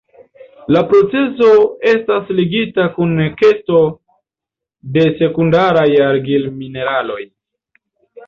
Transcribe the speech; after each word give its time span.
La 0.75 0.81
procezo 0.91 1.49
estas 1.89 2.29
ligita 2.39 2.85
kun 2.95 3.11
ekesto 3.25 3.81
de 4.97 5.05
sekundaraj 5.21 5.87
argil-mineraloj. 6.09 7.21